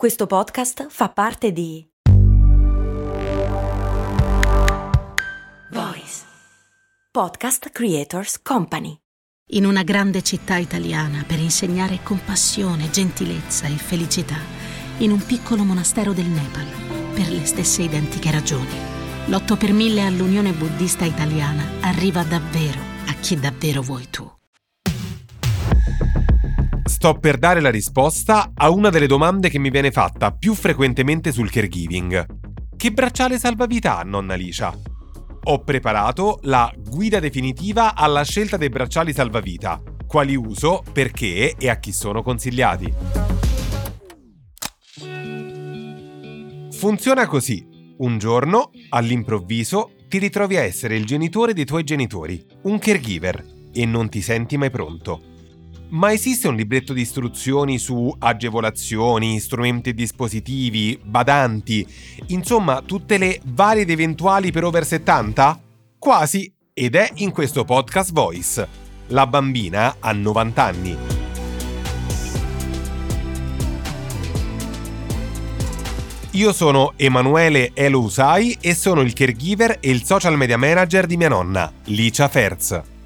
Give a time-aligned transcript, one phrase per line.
[0.00, 1.86] Questo podcast fa parte di
[5.72, 6.24] Voice
[7.10, 8.96] Podcast Creators Company.
[9.48, 14.38] In una grande città italiana per insegnare compassione, gentilezza e felicità,
[15.00, 18.72] in un piccolo monastero del Nepal, per le stesse identiche ragioni.
[19.26, 24.39] L'8 per 1000 all'Unione Buddista Italiana arriva davvero a chi davvero vuoi tu.
[27.02, 31.32] Sto per dare la risposta a una delle domande che mi viene fatta più frequentemente
[31.32, 32.26] sul caregiving.
[32.76, 34.78] Che bracciale salvavita ha nonna Alicia?
[35.44, 41.78] Ho preparato la guida definitiva alla scelta dei bracciali salvavita, quali uso, perché e a
[41.78, 42.92] chi sono consigliati.
[46.70, 47.66] Funziona così.
[47.96, 53.42] Un giorno, all'improvviso, ti ritrovi a essere il genitore dei tuoi genitori, un caregiver,
[53.72, 55.29] e non ti senti mai pronto.
[55.90, 61.84] Ma esiste un libretto di istruzioni su agevolazioni, strumenti e dispositivi, badanti,
[62.28, 65.60] insomma tutte le varie ed eventuali per over 70?
[65.98, 68.68] Quasi, ed è in questo podcast Voice.
[69.08, 70.96] La bambina ha 90 anni.
[76.34, 81.16] Io sono Emanuele Elo Usai e sono il caregiver e il social media manager di
[81.16, 82.99] mia nonna, Licia Ferz.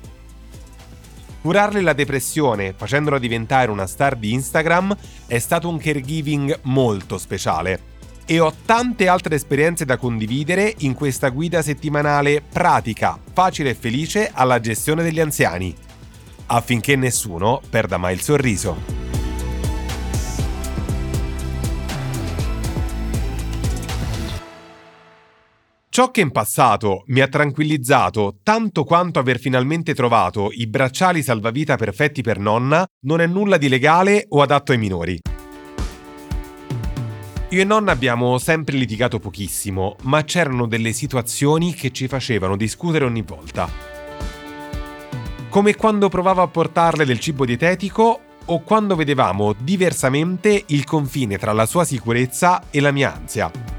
[1.44, 7.92] Curarle la depressione facendola diventare una star di Instagram è stato un caregiving molto speciale
[8.24, 14.30] e ho tante altre esperienze da condividere in questa guida settimanale pratica, facile e felice
[14.32, 15.74] alla gestione degli anziani,
[16.46, 19.03] affinché nessuno perda mai il sorriso.
[25.94, 31.76] Ciò che in passato mi ha tranquillizzato tanto quanto aver finalmente trovato i bracciali salvavita
[31.76, 35.20] perfetti per nonna non è nulla di legale o adatto ai minori.
[37.50, 43.04] Io e nonna abbiamo sempre litigato pochissimo, ma c'erano delle situazioni che ci facevano discutere
[43.04, 43.68] ogni volta.
[45.48, 51.52] Come quando provavo a portarle del cibo dietetico o quando vedevamo diversamente il confine tra
[51.52, 53.73] la sua sicurezza e la mia ansia.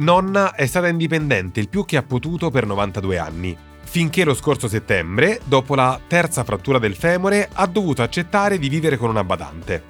[0.00, 4.66] Nonna è stata indipendente il più che ha potuto per 92 anni, finché lo scorso
[4.66, 9.82] settembre, dopo la terza frattura del femore, ha dovuto accettare di vivere con una badante.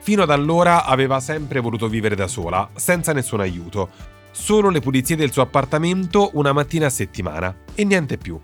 [0.00, 3.88] Fino ad allora aveva sempre voluto vivere da sola, senza nessun aiuto,
[4.32, 8.38] solo le pulizie del suo appartamento una mattina a settimana e niente più.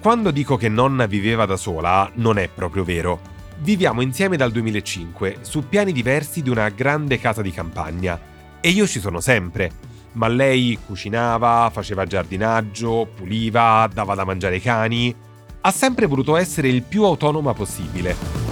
[0.00, 3.20] Quando dico che nonna viveva da sola, non è proprio vero.
[3.58, 8.18] Viviamo insieme dal 2005, su piani diversi di una grande casa di campagna.
[8.60, 9.70] E io ci sono sempre,
[10.12, 15.14] ma lei cucinava, faceva giardinaggio, puliva, dava da mangiare ai cani.
[15.60, 18.46] Ha sempre voluto essere il più autonoma possibile.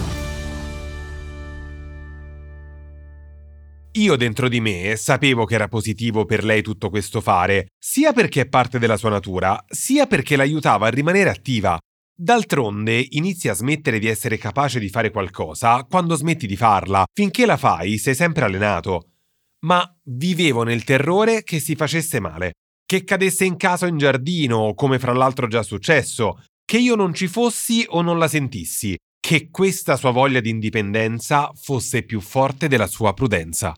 [3.92, 8.42] Io dentro di me sapevo che era positivo per lei tutto questo fare, sia perché
[8.42, 11.78] è parte della sua natura, sia perché l'aiutava a rimanere attiva.
[12.14, 17.04] D'altronde inizi a smettere di essere capace di fare qualcosa quando smetti di farla.
[17.10, 19.15] Finché la fai sei sempre allenato
[19.64, 22.52] ma vivevo nel terrore che si facesse male,
[22.84, 27.14] che cadesse in casa o in giardino, come fra l'altro già successo, che io non
[27.14, 32.68] ci fossi o non la sentissi, che questa sua voglia di indipendenza fosse più forte
[32.68, 33.74] della sua prudenza.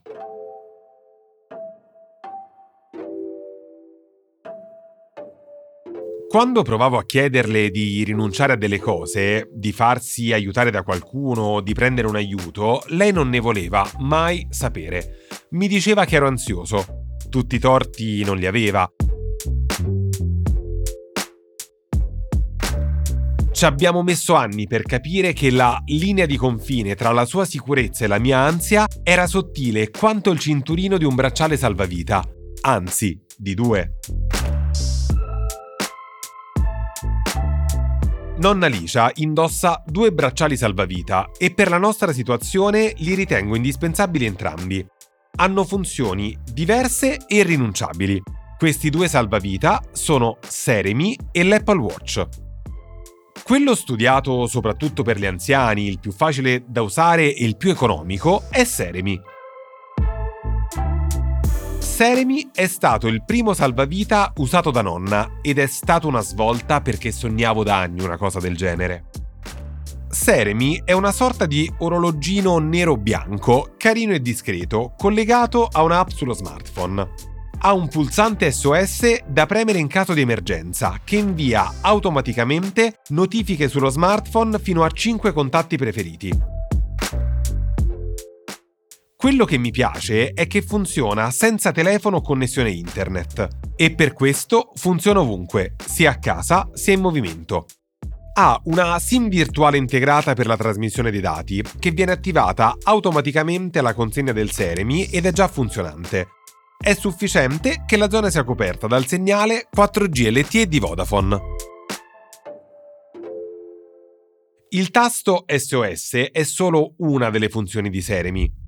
[6.38, 11.72] Quando provavo a chiederle di rinunciare a delle cose, di farsi aiutare da qualcuno, di
[11.72, 15.26] prendere un aiuto, lei non ne voleva mai sapere.
[15.50, 17.16] Mi diceva che ero ansioso.
[17.28, 18.88] Tutti i torti non li aveva.
[23.50, 28.04] Ci abbiamo messo anni per capire che la linea di confine tra la sua sicurezza
[28.04, 32.22] e la mia ansia era sottile quanto il cinturino di un bracciale salvavita.
[32.60, 33.94] Anzi, di due.
[38.38, 44.86] Nonna Licia indossa due bracciali salvavita e per la nostra situazione li ritengo indispensabili entrambi.
[45.38, 48.22] Hanno funzioni diverse e irrinunciabili.
[48.56, 52.26] Questi due salvavita sono Seremi e l'Apple Watch.
[53.42, 58.44] Quello studiato soprattutto per gli anziani, il più facile da usare e il più economico,
[58.50, 59.20] è Seremi.
[61.98, 67.10] Seremi è stato il primo salvavita usato da nonna ed è stata una svolta perché
[67.10, 69.06] sognavo da anni una cosa del genere.
[70.08, 77.04] Seremi è una sorta di orologino nero-bianco, carino e discreto, collegato a un'app sullo smartphone.
[77.62, 83.88] Ha un pulsante SOS da premere in caso di emergenza, che invia automaticamente notifiche sullo
[83.88, 86.57] smartphone fino a 5 contatti preferiti.
[89.20, 94.70] Quello che mi piace è che funziona senza telefono o connessione internet e per questo
[94.76, 97.66] funziona ovunque, sia a casa sia in movimento.
[98.34, 103.92] Ha una SIM virtuale integrata per la trasmissione dei dati che viene attivata automaticamente alla
[103.92, 106.28] consegna del Seremi ed è già funzionante.
[106.80, 111.40] È sufficiente che la zona sia coperta dal segnale 4G LTE di Vodafone.
[114.68, 118.66] Il tasto SOS è solo una delle funzioni di Seremi.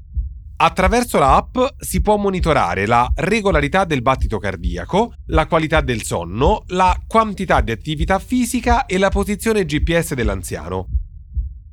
[0.63, 6.65] Attraverso la app si può monitorare la regolarità del battito cardiaco, la qualità del sonno,
[6.67, 10.89] la quantità di attività fisica e la posizione GPS dell'anziano.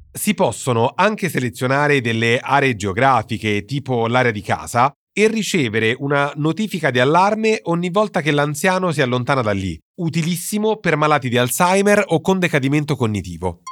[0.09, 6.89] Si possono anche selezionare delle aree geografiche, tipo l'area di casa, e ricevere una notifica
[6.89, 12.05] di allarme ogni volta che l'anziano si allontana da lì, utilissimo per malati di Alzheimer
[12.07, 13.63] o con decadimento cognitivo.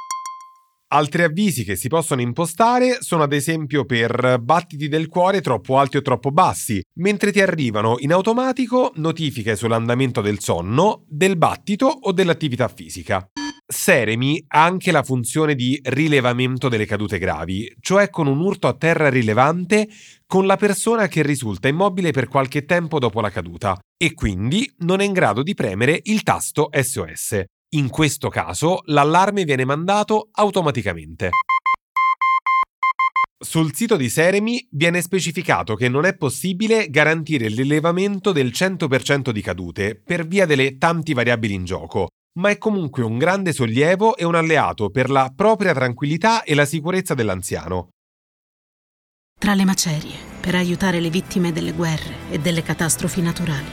[0.88, 5.96] Altri avvisi che si possono impostare sono ad esempio per battiti del cuore troppo alti
[5.96, 12.12] o troppo bassi, mentre ti arrivano in automatico notifiche sull'andamento del sonno, del battito o
[12.12, 13.28] dell'attività fisica.
[13.66, 18.76] Seremi ha anche la funzione di rilevamento delle cadute gravi, cioè con un urto a
[18.76, 19.88] terra rilevante
[20.24, 25.00] con la persona che risulta immobile per qualche tempo dopo la caduta e quindi non
[25.00, 27.44] è in grado di premere il tasto SOS.
[27.76, 31.28] In questo caso l'allarme viene mandato automaticamente.
[33.38, 39.42] Sul sito di Seremi viene specificato che non è possibile garantire l'elevamento del 100% di
[39.42, 42.08] cadute per via delle tanti variabili in gioco,
[42.38, 46.64] ma è comunque un grande sollievo e un alleato per la propria tranquillità e la
[46.64, 47.90] sicurezza dell'anziano.
[49.38, 53.68] Tra le macerie, per aiutare le vittime delle guerre e delle catastrofi naturali,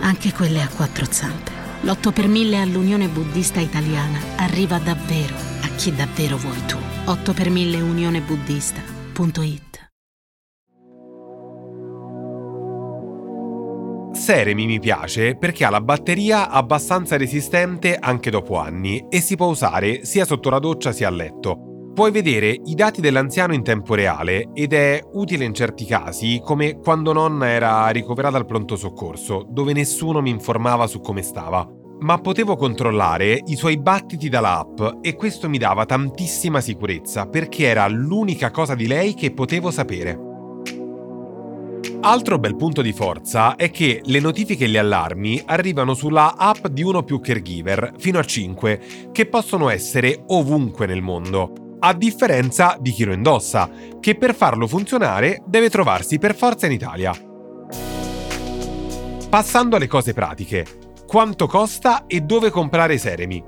[0.00, 1.51] anche quelle a quattro zampe.
[1.84, 6.76] L'8 per 1000 all'Unione Buddista Italiana arriva davvero a chi davvero vuoi tu.
[7.06, 9.70] 8 per 1000 unionebuddista.it
[14.12, 19.46] Seremi mi piace perché ha la batteria abbastanza resistente anche dopo anni e si può
[19.46, 21.71] usare sia sotto la doccia sia a letto.
[21.94, 26.78] Puoi vedere i dati dell'anziano in tempo reale ed è utile in certi casi, come
[26.78, 31.68] quando nonna era ricoverata al pronto soccorso, dove nessuno mi informava su come stava.
[32.00, 37.86] Ma potevo controllare i suoi battiti dall'app e questo mi dava tantissima sicurezza perché era
[37.88, 40.18] l'unica cosa di lei che potevo sapere.
[42.00, 46.68] Altro bel punto di forza è che le notifiche e gli allarmi arrivano sulla app
[46.68, 48.80] di uno più caregiver, fino a 5,
[49.12, 51.52] che possono essere ovunque nel mondo,
[51.84, 53.68] a differenza di chi lo indossa,
[53.98, 57.12] che per farlo funzionare deve trovarsi per forza in Italia.
[59.28, 60.64] Passando alle cose pratiche,
[61.06, 63.42] quanto costa e dove comprare Seremi?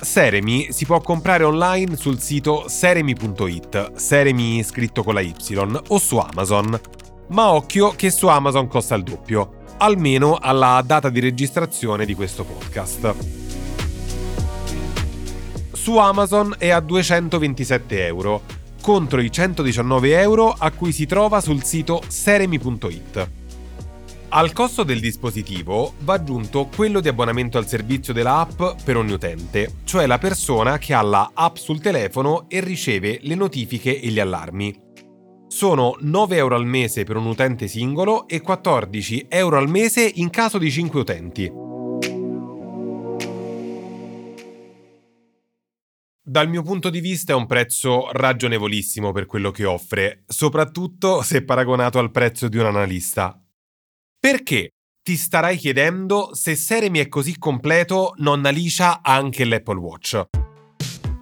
[0.00, 5.34] Seremi si può comprare online sul sito seremi.it, Seremi scritto con la Y,
[5.88, 6.80] o su Amazon
[7.30, 12.44] ma occhio che su Amazon costa il doppio, almeno alla data di registrazione di questo
[12.44, 13.39] podcast.
[15.80, 18.42] Su Amazon è a 227 euro,
[18.82, 23.30] contro i 119 euro a cui si trova sul sito seremi.it.
[24.28, 29.12] Al costo del dispositivo va aggiunto quello di abbonamento al servizio della app per ogni
[29.12, 34.08] utente, cioè la persona che ha la app sul telefono e riceve le notifiche e
[34.08, 34.78] gli allarmi.
[35.48, 40.28] Sono 9 euro al mese per un utente singolo e 14 euro al mese in
[40.28, 41.69] caso di 5 utenti.
[46.30, 51.42] Dal mio punto di vista è un prezzo ragionevolissimo per quello che offre, soprattutto se
[51.42, 53.36] paragonato al prezzo di un analista.
[54.16, 54.68] Perché?
[55.02, 60.22] Ti starai chiedendo se Seremi è così completo, nonna Licia ha anche l'Apple Watch.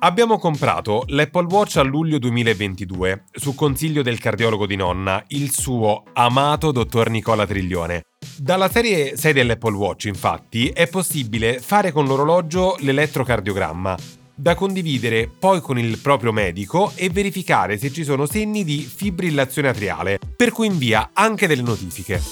[0.00, 6.02] Abbiamo comprato l'Apple Watch a luglio 2022, su consiglio del cardiologo di nonna, il suo
[6.12, 8.02] amato dottor Nicola Triglione.
[8.36, 13.96] Dalla serie 6 dell'Apple Watch, infatti, è possibile fare con l'orologio l'elettrocardiogramma,
[14.40, 19.66] da condividere poi con il proprio medico e verificare se ci sono segni di fibrillazione
[19.66, 22.22] atriale, per cui invia anche delle notifiche.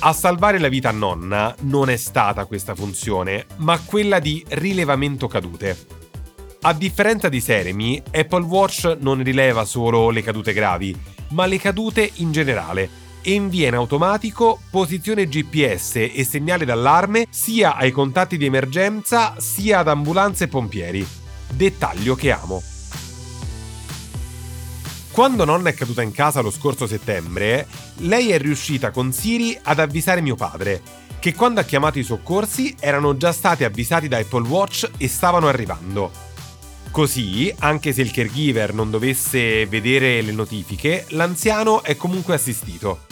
[0.00, 5.26] A salvare la vita a nonna non è stata questa funzione, ma quella di rilevamento
[5.26, 5.76] cadute.
[6.60, 10.96] A differenza di Seremi, Apple Watch non rileva solo le cadute gravi,
[11.30, 17.90] ma le cadute in generale invia in automatico posizione GPS e segnale d'allarme sia ai
[17.90, 21.06] contatti di emergenza sia ad ambulanze e pompieri.
[21.50, 22.62] Dettaglio che amo.
[25.10, 27.66] Quando nonna è caduta in casa lo scorso settembre,
[27.96, 30.80] lei è riuscita con Siri ad avvisare mio padre,
[31.18, 35.48] che quando ha chiamato i soccorsi erano già stati avvisati da Apple Watch e stavano
[35.48, 36.12] arrivando.
[36.92, 43.07] Così, anche se il caregiver non dovesse vedere le notifiche, l'anziano è comunque assistito.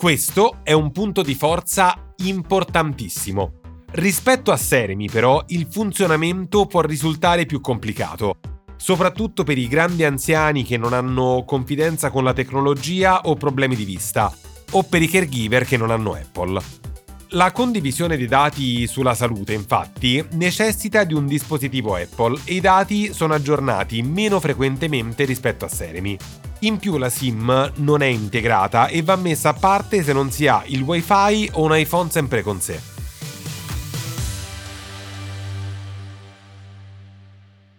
[0.00, 3.60] Questo è un punto di forza importantissimo.
[3.90, 8.38] Rispetto a Seremi, però, il funzionamento può risultare più complicato,
[8.76, 13.84] soprattutto per i grandi anziani che non hanno confidenza con la tecnologia o problemi di
[13.84, 14.34] vista,
[14.70, 16.58] o per i caregiver che non hanno Apple.
[17.32, 23.12] La condivisione dei dati sulla salute, infatti, necessita di un dispositivo Apple e i dati
[23.12, 26.16] sono aggiornati meno frequentemente rispetto a Seremi.
[26.62, 30.46] In più la SIM non è integrata e va messa a parte se non si
[30.46, 32.78] ha il WiFi o un iPhone sempre con sé.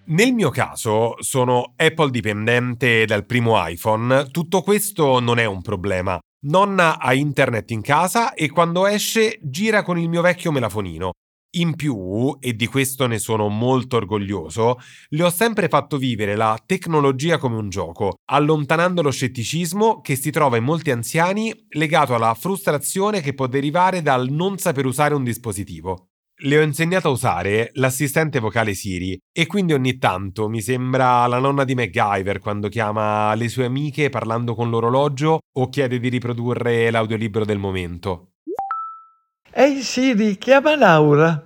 [0.05, 6.19] Nel mio caso sono Apple dipendente dal primo iPhone, tutto questo non è un problema.
[6.47, 11.11] Nonna ha internet in casa e quando esce gira con il mio vecchio melafonino.
[11.55, 14.77] In più, e di questo ne sono molto orgoglioso,
[15.09, 20.31] le ho sempre fatto vivere la tecnologia come un gioco, allontanando lo scetticismo che si
[20.31, 25.25] trova in molti anziani legato alla frustrazione che può derivare dal non saper usare un
[25.25, 26.11] dispositivo.
[26.43, 31.37] Le ho insegnato a usare l'assistente vocale Siri e quindi ogni tanto mi sembra la
[31.37, 36.89] nonna di MacGyver quando chiama le sue amiche parlando con l'orologio o chiede di riprodurre
[36.89, 38.30] l'audiolibro del momento.
[39.53, 41.45] Ehi Siri, chiama Laura.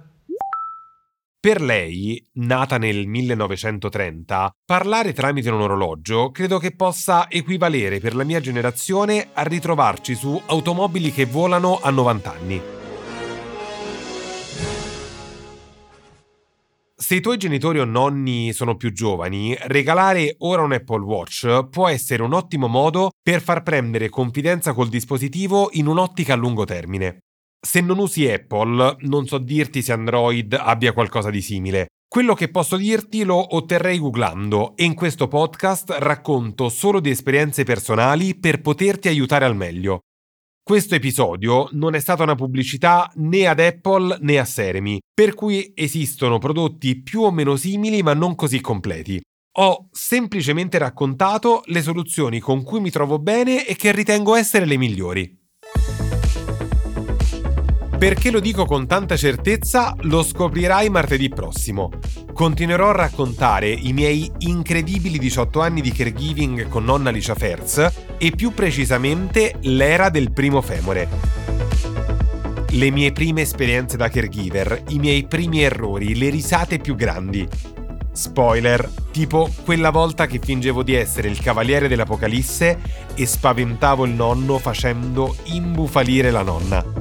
[1.40, 8.24] Per lei, nata nel 1930, parlare tramite un orologio credo che possa equivalere per la
[8.24, 12.62] mia generazione a ritrovarci su automobili che volano a 90 anni.
[16.96, 21.88] Se i tuoi genitori o nonni sono più giovani, regalare ora un Apple Watch può
[21.88, 27.25] essere un ottimo modo per far prendere confidenza col dispositivo in un'ottica a lungo termine.
[27.66, 31.88] Se non usi Apple, non so dirti se Android abbia qualcosa di simile.
[32.08, 37.64] Quello che posso dirti lo otterrei googlando e in questo podcast racconto solo di esperienze
[37.64, 40.02] personali per poterti aiutare al meglio.
[40.64, 45.72] Questo episodio non è stata una pubblicità né ad Apple né a Seremi, per cui
[45.74, 49.20] esistono prodotti più o meno simili ma non così completi.
[49.58, 54.78] Ho semplicemente raccontato le soluzioni con cui mi trovo bene e che ritengo essere le
[54.78, 55.44] migliori.
[58.06, 61.90] Perché lo dico con tanta certezza, lo scoprirai martedì prossimo.
[62.34, 68.30] Continuerò a raccontare i miei incredibili 18 anni di caregiving con nonna Alicia Ferz e
[68.30, 71.10] più precisamente l'era del primo femore.
[72.70, 77.48] Le mie prime esperienze da caregiver, i miei primi errori, le risate più grandi.
[78.12, 82.78] Spoiler, tipo quella volta che fingevo di essere il cavaliere dell'Apocalisse
[83.16, 86.95] e spaventavo il nonno facendo imbufalire la nonna.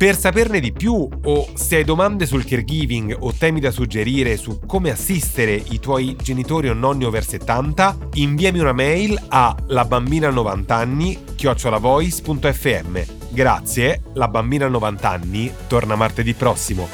[0.00, 4.58] Per saperne di più o se hai domande sul caregiving o temi da suggerire su
[4.64, 12.98] come assistere i tuoi genitori o nonni over 70, inviami una mail a labambina90anni chiocciolavoice.fm.
[13.28, 16.88] Grazie, la bambina 90 anni torna martedì prossimo.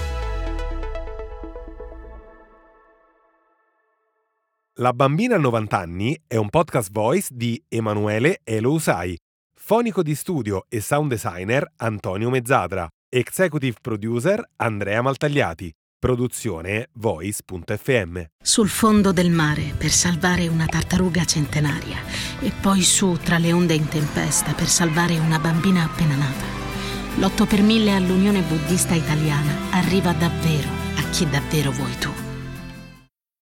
[4.79, 9.17] La bambina 90 anni è un podcast voice di Emanuele Elo Usai,
[9.55, 12.91] fonico di studio e sound designer Antonio Mezzadra.
[13.19, 15.73] Executive producer Andrea Maltagliati.
[15.99, 18.25] Produzione voice.fm.
[18.43, 21.97] Sul fondo del mare per salvare una tartaruga centenaria
[22.41, 26.45] e poi su tra le onde in tempesta per salvare una bambina appena nata.
[27.17, 30.69] L'8 per 1000 all'Unione Buddista Italiana arriva davvero
[30.99, 32.26] a chi davvero vuoi tu.